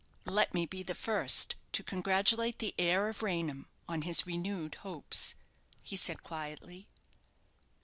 "Let 0.25 0.55
me 0.55 0.65
be 0.65 0.81
the 0.81 0.95
first 0.95 1.57
to 1.73 1.83
congratulate 1.83 2.57
the 2.57 2.73
heir 2.79 3.07
of 3.07 3.21
Raynham 3.21 3.67
on 3.87 4.01
his 4.01 4.25
renewed 4.25 4.73
hopes," 4.81 5.35
he 5.83 5.95
said, 5.95 6.23
quietly. 6.23 6.87